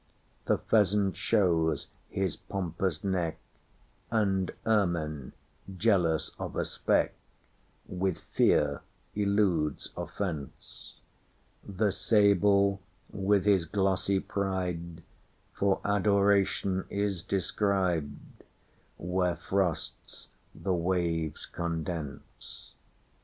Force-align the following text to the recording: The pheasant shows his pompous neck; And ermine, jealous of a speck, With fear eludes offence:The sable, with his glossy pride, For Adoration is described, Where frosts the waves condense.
The 0.45 0.57
pheasant 0.57 1.15
shows 1.15 1.85
his 2.09 2.35
pompous 2.35 3.03
neck; 3.03 3.37
And 4.09 4.49
ermine, 4.65 5.33
jealous 5.77 6.31
of 6.39 6.55
a 6.55 6.65
speck, 6.65 7.13
With 7.87 8.17
fear 8.33 8.81
eludes 9.15 9.91
offence:The 9.95 11.91
sable, 11.91 12.81
with 13.11 13.45
his 13.45 13.65
glossy 13.65 14.19
pride, 14.19 15.03
For 15.53 15.79
Adoration 15.85 16.85
is 16.89 17.21
described, 17.21 18.43
Where 18.97 19.35
frosts 19.35 20.29
the 20.55 20.73
waves 20.73 21.45
condense. 21.45 22.73